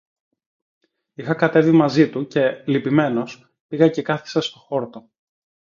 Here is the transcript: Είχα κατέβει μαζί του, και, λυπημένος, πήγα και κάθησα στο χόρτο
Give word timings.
Είχα 1.13 1.35
κατέβει 1.35 1.71
μαζί 1.71 2.09
του, 2.09 2.27
και, 2.27 2.63
λυπημένος, 2.65 3.53
πήγα 3.67 3.87
και 3.89 4.01
κάθησα 4.01 4.41
στο 4.41 4.59
χόρτο 4.59 5.09